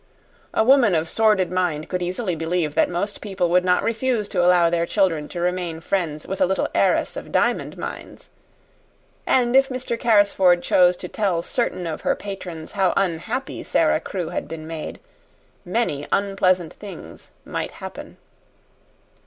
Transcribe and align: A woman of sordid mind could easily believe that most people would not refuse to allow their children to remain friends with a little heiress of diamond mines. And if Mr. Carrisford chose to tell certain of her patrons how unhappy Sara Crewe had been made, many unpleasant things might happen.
A 0.55 0.63
woman 0.63 0.95
of 0.95 1.07
sordid 1.07 1.51
mind 1.51 1.87
could 1.87 2.01
easily 2.01 2.33
believe 2.35 2.73
that 2.73 2.89
most 2.89 3.21
people 3.21 3.51
would 3.51 3.63
not 3.63 3.83
refuse 3.83 4.27
to 4.29 4.43
allow 4.43 4.67
their 4.67 4.87
children 4.87 5.27
to 5.29 5.39
remain 5.39 5.79
friends 5.79 6.25
with 6.25 6.41
a 6.41 6.47
little 6.47 6.67
heiress 6.73 7.15
of 7.15 7.31
diamond 7.31 7.77
mines. 7.77 8.31
And 9.27 9.55
if 9.55 9.69
Mr. 9.69 9.99
Carrisford 9.99 10.63
chose 10.63 10.97
to 10.97 11.07
tell 11.07 11.43
certain 11.43 11.85
of 11.85 12.01
her 12.01 12.15
patrons 12.15 12.71
how 12.71 12.93
unhappy 12.97 13.61
Sara 13.61 13.99
Crewe 13.99 14.29
had 14.29 14.47
been 14.47 14.65
made, 14.65 14.99
many 15.63 16.07
unpleasant 16.11 16.73
things 16.73 17.29
might 17.45 17.73
happen. 17.73 18.17